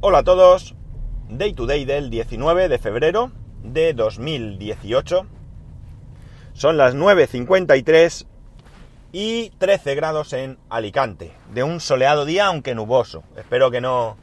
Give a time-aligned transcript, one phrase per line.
[0.00, 0.76] Hola a todos,
[1.28, 3.32] Day to Day del 19 de febrero
[3.64, 5.26] de 2018.
[6.52, 8.24] Son las 9.53
[9.10, 13.24] y 13 grados en Alicante, de un soleado día aunque nuboso.
[13.36, 14.16] Espero que no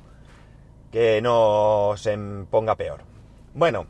[0.93, 2.17] que no se
[2.49, 3.01] ponga peor.
[3.53, 3.85] Bueno,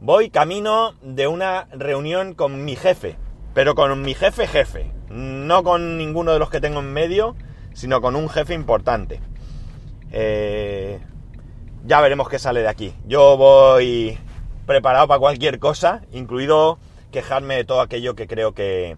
[0.00, 3.18] voy camino de una reunión con mi jefe,
[3.52, 7.36] pero con mi jefe jefe, no con ninguno de los que tengo en medio,
[7.74, 9.20] sino con un jefe importante.
[10.16, 11.00] Eh,
[11.84, 12.94] ya veremos qué sale de aquí.
[13.04, 14.16] Yo voy
[14.64, 16.78] preparado para cualquier cosa, incluido
[17.10, 18.96] quejarme de todo aquello que creo que,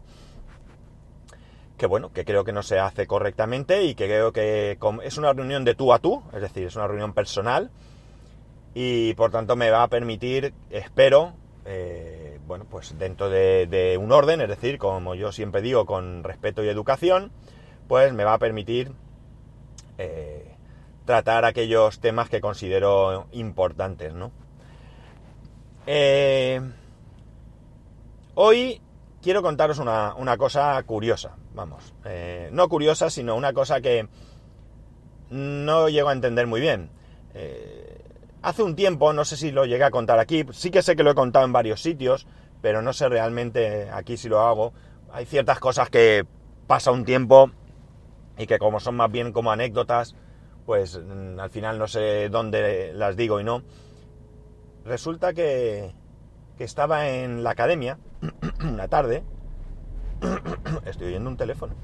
[1.78, 5.32] que bueno, que creo que no se hace correctamente y que creo que es una
[5.32, 7.70] reunión de tú a tú, es decir, es una reunión personal
[8.74, 11.32] y por tanto me va a permitir, espero,
[11.64, 16.62] eh, bueno, pues dentro de, un orden, es decir, como yo siempre digo, con respeto
[16.62, 17.32] y educación,
[17.88, 18.92] pues me va a permitir
[19.96, 20.55] eh,
[21.06, 24.32] tratar aquellos temas que considero importantes, ¿no?
[25.86, 26.60] Eh,
[28.34, 28.82] hoy
[29.22, 34.08] quiero contaros una, cosa curiosa, vamos, eh, no curiosa, sino una cosa que
[35.30, 36.90] no llego a entender muy bien.
[37.34, 38.00] Eh,
[38.42, 41.04] hace un tiempo, no sé si lo llegué a contar aquí, sí que sé que
[41.04, 42.26] lo he contado en varios sitios,
[42.60, 44.72] pero no sé realmente aquí si lo hago.
[45.12, 46.26] Hay ciertas cosas que
[46.66, 47.52] pasa un tiempo
[48.36, 50.16] y que como son más bien como anécdotas,
[50.66, 53.62] pues mm, al final no sé dónde las digo y no.
[54.84, 55.94] Resulta que,
[56.58, 57.98] que estaba en la academia
[58.60, 59.22] una tarde.
[60.84, 61.74] Estoy oyendo un teléfono.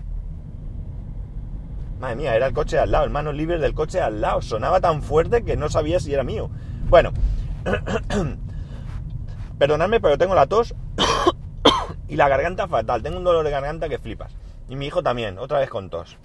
[2.01, 4.43] Madre mía, era el coche al lado, el manos libres del coche al lado.
[4.43, 6.51] Sonaba tan fuerte que no sabía si era mío.
[6.89, 7.13] Bueno,
[9.59, 10.75] perdonadme, pero tengo la tos
[12.09, 13.03] y la garganta fatal.
[13.03, 14.35] Tengo un dolor de garganta que flipas.
[14.69, 16.17] Y mi hijo también, otra vez con tos.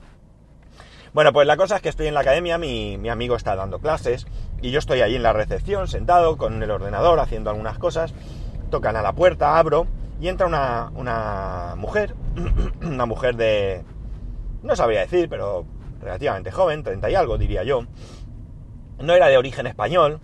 [1.14, 4.28] Bueno, pues la cosa es que estoy en la academia, mi, amigo está dando clases
[4.62, 8.14] y yo estoy ahí en la recepción, sentado con el ordenador, haciendo algunas cosas.
[8.70, 9.88] Tocan a la puerta, abro
[10.20, 12.16] y entra una, una mujer,
[12.82, 13.84] una mujer de...
[14.64, 15.66] no sabría decir, pero
[16.02, 17.86] relativamente joven, 30 y algo diría yo.
[19.00, 20.20] No era de origen español.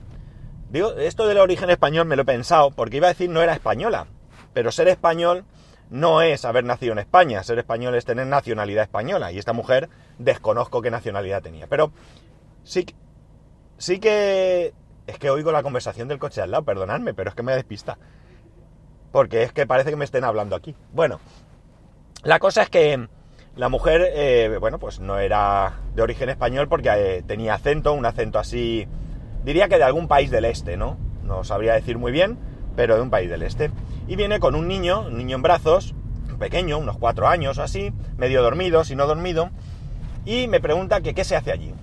[0.69, 3.53] Digo, esto del origen español me lo he pensado porque iba a decir no era
[3.53, 4.07] española,
[4.53, 5.45] pero ser español
[5.89, 9.89] no es haber nacido en España, ser español es tener nacionalidad española, y esta mujer
[10.17, 11.67] desconozco qué nacionalidad tenía.
[11.67, 11.91] Pero
[12.63, 12.85] sí,
[13.77, 14.73] sí que...
[15.05, 17.97] Es que oigo la conversación del coche al lado, perdonadme, pero es que me despista.
[19.11, 20.75] Porque es que parece que me estén hablando aquí.
[20.93, 21.19] Bueno,
[22.23, 23.07] la cosa es que
[23.55, 28.05] la mujer, eh, bueno, pues no era de origen español porque eh, tenía acento, un
[28.05, 28.87] acento así,
[29.43, 30.97] diría que de algún país del este, ¿no?
[31.23, 32.39] No sabría decir muy bien,
[32.75, 33.71] pero de un país del este.
[34.07, 35.95] Y viene con un niño, un niño en brazos,
[36.37, 39.49] pequeño, unos cuatro años o así, medio dormido, si no dormido,
[40.25, 41.73] y me pregunta que qué se hace allí.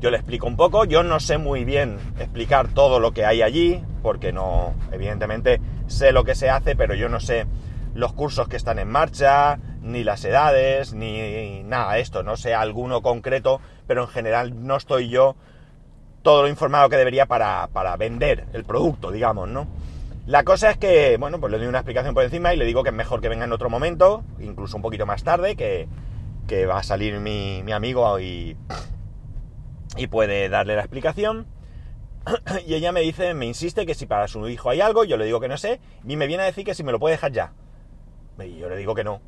[0.00, 3.40] Yo le explico un poco, yo no sé muy bien explicar todo lo que hay
[3.40, 7.46] allí, porque no, evidentemente sé lo que se hace, pero yo no sé
[7.94, 13.00] los cursos que están en marcha, ni las edades, ni nada esto, no sé alguno
[13.00, 15.36] concreto, pero en general no estoy yo
[16.22, 19.66] todo lo informado que debería para, para vender el producto, digamos, ¿no?
[20.26, 22.82] La cosa es que, bueno, pues le doy una explicación por encima y le digo
[22.82, 25.86] que es mejor que venga en otro momento, incluso un poquito más tarde, que,
[26.66, 28.56] va a salir mi, amigo y,
[29.96, 31.46] y puede darle la explicación.
[32.66, 35.26] Y ella me dice, me insiste que si para su hijo hay algo, yo le
[35.26, 37.32] digo que no sé, y me viene a decir que si me lo puede dejar
[37.32, 37.52] ya.
[38.42, 39.20] Y yo le digo que no.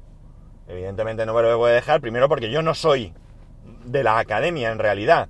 [0.67, 3.13] Evidentemente no me lo puede dejar, primero porque yo no soy
[3.85, 5.29] de la academia en realidad.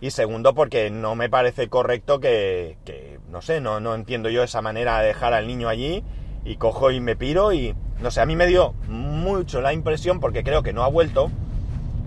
[0.00, 2.76] Y segundo, porque no me parece correcto que,
[3.30, 6.04] no sé, no, no entiendo yo esa manera de dejar al niño allí
[6.44, 10.20] y cojo y me piro y, no sé, a mí me dio mucho la impresión,
[10.20, 11.30] porque creo que no ha vuelto,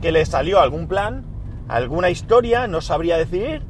[0.04, 1.26] que le salió algún plan,
[1.68, 3.64] alguna historia, no sabría decir,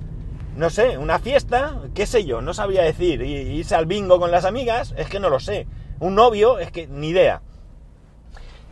[0.57, 4.43] no sé, una fiesta, qué sé yo, no sabría decir, irse al bingo con las
[4.43, 5.65] amigas, es que no lo sé,
[6.01, 7.41] un novio, es que ni idea.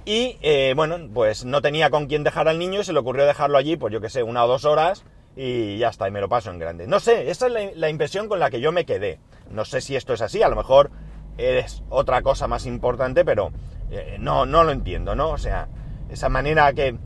[0.03, 3.25] Y eh, bueno, pues no tenía con quién dejar al niño y se le ocurrió
[3.25, 5.06] dejarlo allí, pues yo qué sé, una o dos horas
[5.39, 6.87] y ya está, y me lo paso en grande.
[6.87, 9.19] No sé, esa es la, impresión con la que yo me quedé.
[9.51, 10.89] No sé si esto es así, a lo mejor
[11.37, 13.51] es otra cosa más importante, pero
[13.91, 15.29] eh, no, no lo entiendo, ¿no?
[15.29, 15.67] O sea,
[16.09, 16.97] esa manera que,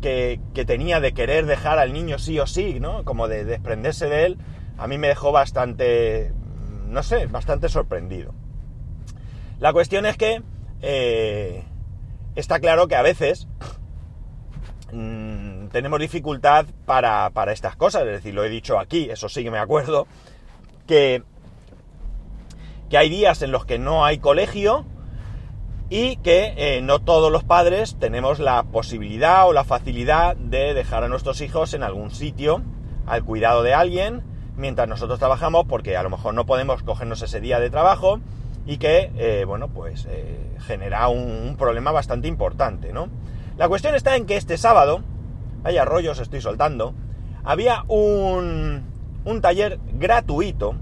[0.00, 3.04] que, tenía de querer dejar al niño sí o sí, ¿no?
[3.04, 4.38] Como de desprenderse de él,
[4.78, 6.32] a mí me dejó bastante,
[6.86, 8.32] no sé, bastante sorprendido.
[9.58, 10.40] La cuestión es que
[10.82, 11.64] eh,
[12.36, 13.48] está claro que a veces
[15.72, 19.58] tenemos dificultad para, estas cosas, es decir, lo he dicho aquí, eso sí que me
[19.58, 20.06] acuerdo,
[20.86, 21.22] que,
[22.90, 24.84] que hay días en los que no hay colegio
[25.90, 31.04] y que eh, no todos los padres tenemos la posibilidad o la facilidad de dejar
[31.04, 32.62] a nuestros hijos en algún sitio
[33.06, 34.22] al cuidado de alguien
[34.56, 38.20] mientras nosotros trabajamos porque a lo mejor no podemos cogernos ese día de trabajo
[38.66, 43.08] y que, eh, bueno, pues eh, genera un, un, problema bastante importante, ¿no?
[43.56, 45.02] La cuestión está en que este sábado,
[45.62, 46.94] vaya rollos estoy soltando,
[47.44, 48.84] había un,
[49.24, 50.74] un taller gratuito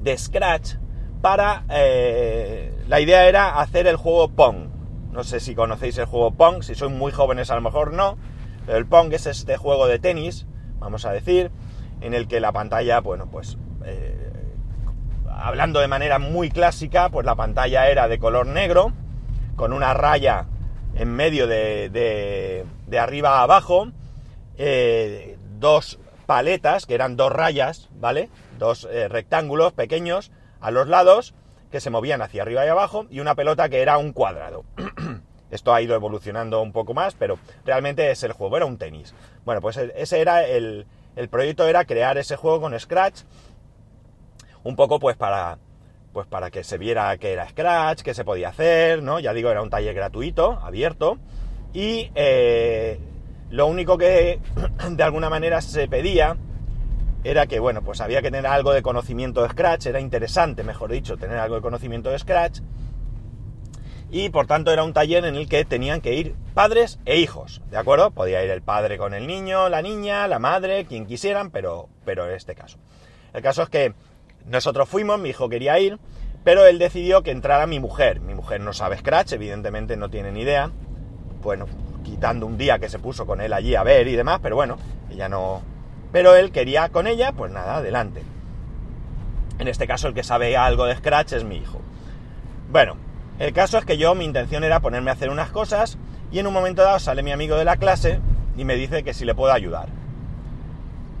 [0.00, 0.74] de Scratch
[1.20, 1.64] para...
[1.70, 4.68] Eh, la idea era hacer el juego Pong.
[5.10, 8.18] No sé si conocéis el juego Pong, si sois muy jóvenes a lo mejor no,
[8.66, 10.46] pero el Pong es este juego de tenis,
[10.78, 11.50] vamos a decir,
[12.00, 13.58] en el que la pantalla, bueno, pues...
[13.84, 14.30] Eh,
[15.36, 18.92] hablando de manera muy clásica, pues la pantalla era de color negro,
[19.56, 20.46] con una raya
[20.94, 23.88] en medio de, de arriba a abajo,
[24.56, 28.30] eh, dos paletas, que eran dos rayas, ¿vale?
[28.58, 31.34] Dos eh, rectángulos pequeños a los lados
[31.70, 34.64] que se movían hacia arriba y abajo y una pelota que era un cuadrado.
[35.50, 39.14] Esto ha ido evolucionando un poco más, pero realmente es el juego, era un tenis.
[39.44, 40.86] Bueno, pues e, ese era el,
[41.16, 43.22] el proyecto, era crear ese juego con Scratch,
[44.62, 45.58] un poco pues para,
[46.12, 49.20] pues para que se viera que era Scratch, que se podía hacer, ¿no?
[49.20, 51.18] Ya digo, era un taller gratuito, abierto,
[51.74, 52.98] y eh,
[53.50, 54.38] lo único que
[54.90, 56.36] de alguna manera se pedía
[57.24, 60.92] era que, bueno, pues había que tener algo de conocimiento de Scratch, era interesante, mejor
[60.92, 62.60] dicho, tener algo de conocimiento de Scratch,
[64.10, 67.62] y por tanto era un taller en el que tenían que ir padres e hijos,
[67.70, 68.12] ¿de acuerdo?
[68.12, 72.28] Podía ir el padre con el niño, la niña, la madre, quien quisieran, pero, pero
[72.28, 72.78] en este caso.
[73.32, 73.94] El caso es que
[74.46, 75.98] nosotros fuimos, mi hijo quería ir,
[76.44, 78.20] pero él decidió que entrara mi mujer.
[78.20, 80.70] Mi mujer no sabe Scratch, evidentemente no tiene ni idea.
[81.44, 81.66] Bueno,
[82.02, 84.78] quitando un día que se puso con él allí a ver y demás, pero bueno,
[85.10, 85.60] ella no...
[86.10, 88.22] Pero él quería con ella, pues nada, adelante.
[89.58, 91.82] En este caso el que sabe algo de Scratch es mi hijo.
[92.70, 92.96] Bueno,
[93.38, 95.98] el caso es que yo mi intención era ponerme a hacer unas cosas
[96.32, 98.20] y en un momento dado sale mi amigo de la clase
[98.56, 99.88] y me dice que si le puedo ayudar.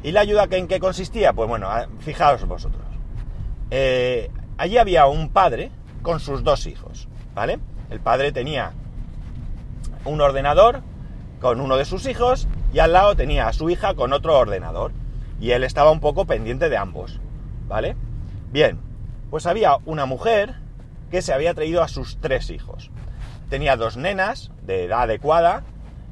[0.02, 1.34] ¿Y la ayuda en qué consistía?
[1.34, 1.68] Pues bueno,
[1.98, 2.82] fijaos vosotros.
[3.70, 5.70] Eh, allí había un padre
[6.00, 7.58] con sus dos hijos, ¿vale?
[7.90, 8.72] El padre tenía
[10.04, 10.82] un ordenador
[11.40, 14.92] con uno de sus hijos y al lado tenía a su hija con otro ordenador.
[15.40, 17.20] Y él estaba un poco pendiente de ambos,
[17.68, 17.96] ¿vale?
[18.50, 18.78] Bien,
[19.30, 20.54] pues había una mujer
[21.10, 22.90] que se había traído a sus tres hijos.
[23.50, 25.64] Tenía dos nenas de edad adecuada,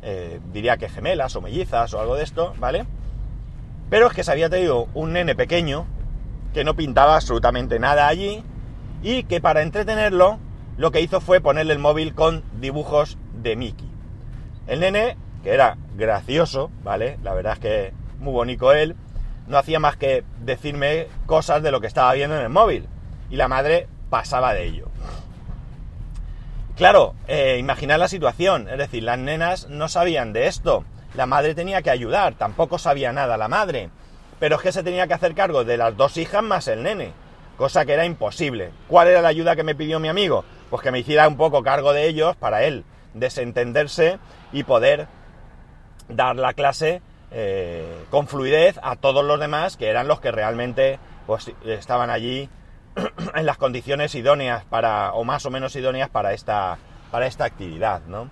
[0.03, 2.85] eh, diría que gemelas o mellizas o algo de esto, ¿vale?
[3.91, 5.87] Pero es que se había traído un nene pequeño
[6.53, 8.45] que no pintaba absolutamente nada allí
[9.03, 10.39] y que para entretenerlo
[10.77, 13.89] lo que hizo fue ponerle el móvil con dibujos de Mickey.
[14.67, 17.19] El nene, que era gracioso, ¿vale?
[17.23, 18.97] La verdad es que muy bonito él,
[19.47, 22.89] no hacía más que decirme cosas de lo que estaba viendo en el móvil.
[23.29, 24.89] Y la madre pasaba de ello.
[26.77, 30.85] Claro, eh, imaginar la situación, es decir, las nenas no sabían de esto.
[31.15, 33.91] La madre tenía que ayudar, tampoco sabía nada la madre.
[34.39, 37.13] Pero es que se tenía que hacer cargo de las dos hijas más el nene,
[37.57, 38.71] cosa que era imposible.
[38.89, 40.45] ¿Cuál era la ayuda que me pidió mi amigo?
[40.71, 44.19] Pues que me hiciera un poco cargo de ellos para él desentenderse
[44.53, 45.09] y poder
[46.09, 50.99] dar la clase eh, con fluidez a todos los demás que eran los que realmente
[51.27, 52.49] pues, estaban allí
[53.35, 56.79] en las condiciones idóneas para, o más o menos idóneas para esta,
[57.11, 58.29] para esta actividad, ¿no?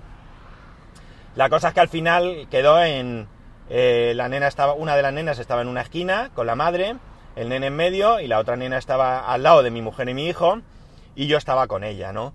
[1.36, 3.28] La cosa es que al final quedó en,
[3.70, 6.96] eh, la nena estaba, una de las nenas estaba en una esquina con la madre,
[7.36, 10.14] el nene en medio y la otra nena estaba al lado de mi mujer y
[10.14, 10.60] mi hijo
[11.14, 12.34] y yo estaba con ella, ¿no?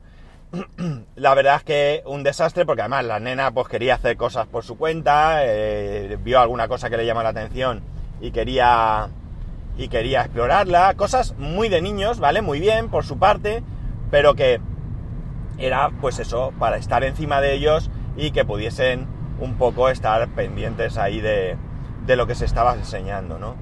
[1.16, 4.64] la verdad es que un desastre porque además la nena pues quería hacer cosas por
[4.64, 7.82] su cuenta, eh, vio alguna cosa que le llamó la atención
[8.22, 9.10] y quería
[9.78, 12.42] y quería explorarla, cosas muy de niños, ¿vale?
[12.42, 13.62] Muy bien por su parte,
[14.10, 14.62] pero que
[15.58, 19.08] era pues eso, para estar encima de ellos y que pudiesen
[19.40, 21.58] un poco estar pendientes ahí de,
[22.06, 23.56] de lo que se estaba enseñando, ¿no?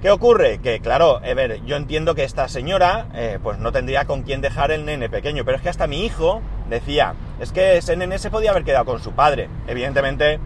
[0.00, 0.58] ¿Qué ocurre?
[0.58, 4.70] Que claro, a yo entiendo que esta señora eh, pues no tendría con quién dejar
[4.70, 8.30] el nene pequeño, pero es que hasta mi hijo decía, es que ese nene se
[8.30, 9.48] podía haber quedado con su padre.
[9.66, 10.38] Evidentemente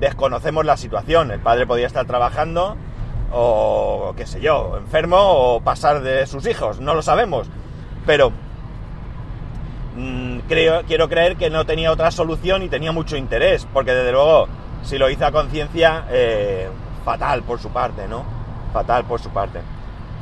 [0.00, 2.76] desconocemos la situación, el padre podía estar trabajando
[3.30, 7.50] o qué sé yo, enfermo o pasar de sus hijos, no lo sabemos,
[8.06, 8.32] pero
[9.96, 14.12] mmm, creo, quiero creer que no tenía otra solución y tenía mucho interés, porque desde
[14.12, 14.48] luego
[14.82, 16.68] si lo hizo a conciencia, eh,
[17.04, 18.33] fatal por su parte, ¿no?
[18.74, 19.60] Fatal por su parte.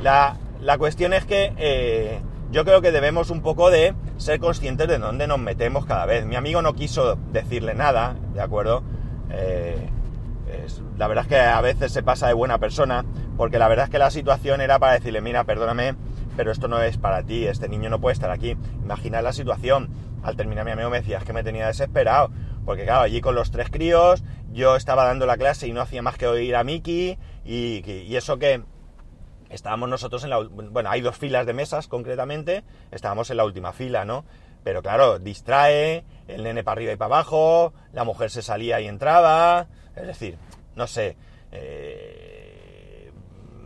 [0.03, 0.37] La,
[0.79, 5.27] cuestión es que eh, yo creo que debemos un poco de ser conscientes de dónde
[5.27, 6.27] nos metemos cada vez.
[6.27, 8.83] Mi amigo no quiso decirle nada, ¿de acuerdo?
[9.31, 9.89] Eh,
[10.99, 13.07] la verdad es que a veces se pasa de buena persona,
[13.39, 15.95] porque la verdad es que la situación era para decirle, mira, perdóname,
[16.37, 18.57] pero esto no es para ti, este niño no puede estar aquí.
[18.83, 19.89] Imagina la situación.
[20.23, 22.31] Al terminar mi amigo me decía, es que me tenía desesperado,
[22.65, 26.03] porque claro, allí con los tres críos, yo estaba dando la clase y no hacía
[26.03, 28.63] más que oír a Miki y, eso que
[29.51, 30.39] estábamos nosotros en la...
[30.41, 34.25] Bueno, hay dos filas de mesas concretamente, estábamos en la última fila, ¿no?
[34.65, 38.87] Pero claro, distrae, el nene para arriba y para abajo, la mujer se salía y
[38.87, 40.39] entraba, es decir,
[40.77, 41.17] no sé,
[41.51, 43.11] eh,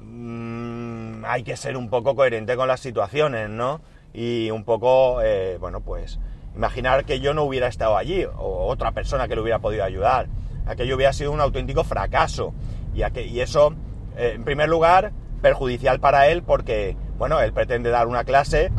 [0.03, 3.83] mm, hay que ser un poco coherente con las situaciones, ¿no?
[4.15, 6.19] Y un poco, eh, bueno, pues
[6.55, 10.29] imaginar que yo no hubiera estado allí o otra persona que le hubiera podido ayudar.
[10.67, 12.55] Aquello hubiera sido un auténtico fracaso.
[12.97, 13.75] Y, eso,
[14.17, 15.13] eh, en primer lugar,
[15.43, 18.73] perjudicial para él porque, bueno, él pretende dar una clase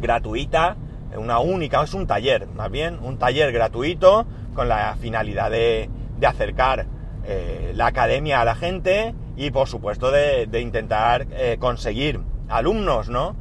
[0.00, 0.76] gratuita,
[1.16, 6.26] una única, es un taller, más bien, un taller gratuito con la finalidad de, de
[6.26, 6.86] acercar
[7.28, 13.36] eh, la academia a la gente y, por supuesto, de, intentar eh, conseguir alumnos, ¿no?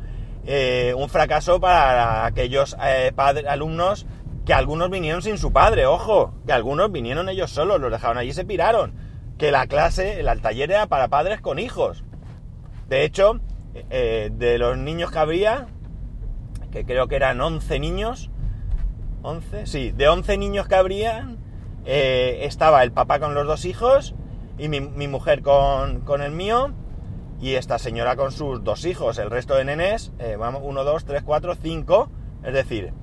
[0.45, 2.75] Eh, un fracaso para aquellos
[3.15, 4.05] padres, alumnos
[4.45, 8.29] que algunos vinieron sin su padre, ojo, que algunos vinieron ellos solos, los dejaron allí
[8.29, 8.93] y se piraron
[9.37, 12.03] que la clase, el taller era para padres con hijos.
[12.87, 13.39] De hecho,
[13.89, 15.67] eh, de los niños que había,
[16.71, 18.29] que creo que eran 11 niños,
[19.23, 21.35] 11, sí, de 11 niños que habría,
[21.85, 24.15] eh, estaba el papá con los dos hijos
[24.57, 26.73] y mi, mujer con, con, el mío
[27.41, 29.17] y esta señora con sus dos hijos.
[29.17, 32.09] El resto de nenes, eh, vamos, 1, 2, 3, 4, 5,
[32.43, 32.93] es decir,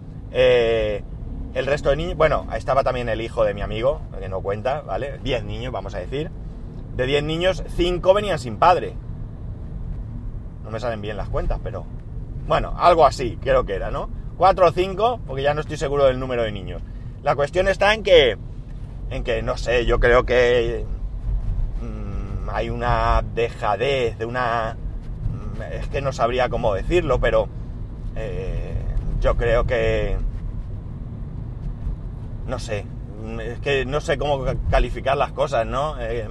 [1.54, 4.80] el resto de niños, bueno, estaba también el hijo de mi amigo, que no cuenta,
[4.80, 5.18] ¿vale?
[5.23, 6.30] 10 niños, vamos a decir.
[6.97, 8.94] De 10 niños, 5 venían sin padre.
[10.64, 11.85] No me salen bien las cuentas, pero...
[12.47, 14.09] Bueno, algo así, creo que era, ¿no?
[14.38, 16.82] 4 o 5, porque ya no estoy seguro del número de niños.
[17.23, 18.38] La cuestión está en que...
[19.11, 20.87] En que, no sé, yo creo que...
[21.82, 24.76] Mmm, hay una dejadez, de una...
[24.76, 27.49] Mm, es que no sabría cómo decirlo, pero...
[28.16, 28.75] Eh,
[29.21, 30.16] yo creo que
[32.47, 32.85] no sé,
[33.41, 35.97] es que no sé cómo calificar las cosas, ¿no?
[36.01, 36.29] Eh,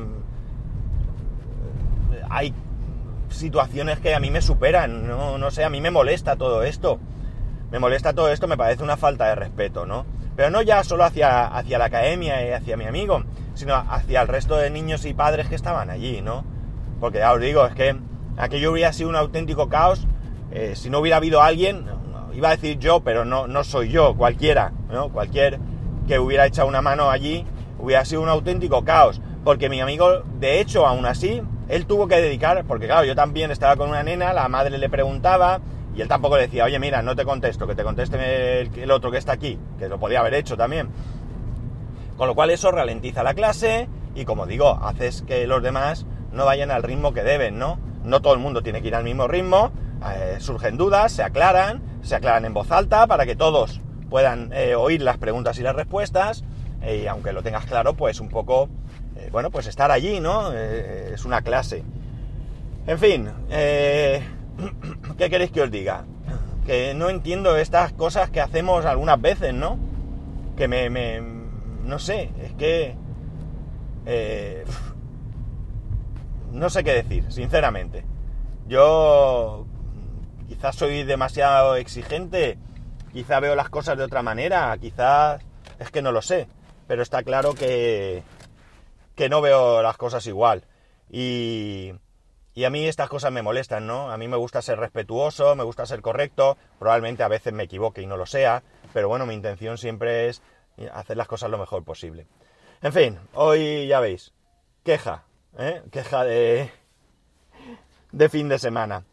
[2.29, 2.53] hay
[3.29, 5.37] situaciones que a mí me superan, ¿no?
[5.37, 6.99] no sé, a mí me molesta todo esto.
[7.71, 10.05] Me molesta todo esto, me parece una falta de respeto, ¿no?
[10.35, 14.27] Pero no ya solo hacia, hacia la academia y hacia mi amigo, sino hacia el
[14.27, 16.43] resto de niños y padres que estaban allí, ¿no?
[16.99, 17.95] Porque ya os digo, es que
[18.37, 20.05] aquello hubiera sido un auténtico caos
[20.51, 21.85] eh, si no hubiera habido alguien,
[22.33, 25.09] iba a decir yo, pero no, no soy yo, cualquiera, ¿no?
[25.09, 25.59] Cualquier
[26.11, 27.45] que hubiera echado una mano allí,
[27.79, 29.21] hubiera sido un auténtico caos.
[29.45, 33.49] Porque mi amigo, de hecho, aún así, él tuvo que dedicar, porque claro, yo también
[33.49, 35.61] estaba con una nena, la madre le preguntaba,
[35.95, 39.09] y él tampoco le decía, oye, mira, no te contesto, que te conteste el, otro
[39.09, 40.89] que está aquí, que lo podía haber hecho también.
[42.17, 46.43] Con lo cual eso ralentiza la clase y como digo, haces que los demás no
[46.43, 47.79] vayan al ritmo que deben, ¿no?
[48.03, 49.71] No todo el mundo tiene que ir al mismo ritmo,
[50.13, 53.79] eh, surgen dudas, se aclaran, se aclaran en voz alta para que todos
[54.11, 56.43] puedan eh, oír las preguntas y las respuestas,
[56.85, 58.67] y aunque lo tengas claro, pues un poco,
[59.15, 60.51] eh, bueno, pues estar allí, ¿no?
[60.53, 61.85] Eh, es una clase.
[62.87, 63.29] En fin,
[65.17, 66.03] ¿qué queréis que os diga?
[66.65, 69.79] Que no entiendo estas cosas que hacemos algunas veces, ¿no?
[70.57, 71.21] Que me, me
[71.85, 72.97] no sé, es que...
[76.51, 78.03] no sé qué decir, sinceramente.
[78.67, 79.65] Yo
[80.49, 82.57] quizás soy demasiado exigente
[83.11, 85.41] Quizá veo las cosas de otra manera, quizás
[85.79, 86.47] es que no lo sé,
[86.87, 88.23] pero está claro que,
[89.15, 90.63] que no veo las cosas igual.
[91.09, 91.93] Y,
[92.53, 94.11] y a mí estas cosas me molestan, ¿no?
[94.11, 98.01] A mí me gusta ser respetuoso, me gusta ser correcto, probablemente a veces me equivoque
[98.01, 98.63] y no lo sea,
[98.93, 100.41] pero bueno, mi intención siempre es
[100.93, 102.27] hacer las cosas lo mejor posible.
[102.81, 104.33] En fin, hoy ya veis,
[104.83, 105.23] queja,
[105.57, 105.81] ¿eh?
[105.91, 106.71] queja de,
[108.11, 109.03] de fin de semana.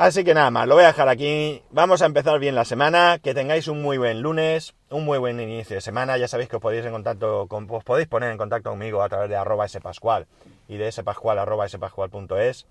[0.00, 1.62] Así que nada más, lo voy a dejar aquí.
[1.68, 3.18] Vamos a empezar bien la semana.
[3.22, 6.16] Que tengáis un muy buen lunes, un muy buen inicio de semana.
[6.16, 9.10] Ya sabéis que os podéis, en contacto con, os podéis poner en contacto conmigo a
[9.10, 10.26] través de arroba spascual
[10.68, 12.66] y de spascual arroba spascual.es.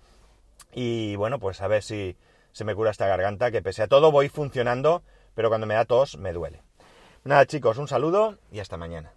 [0.73, 2.17] Y bueno, pues a ver si
[2.51, 5.03] se me cura esta garganta, que pese a todo voy funcionando,
[5.35, 6.63] pero cuando me da tos me duele.
[7.25, 9.13] Nada chicos, un saludo y hasta mañana.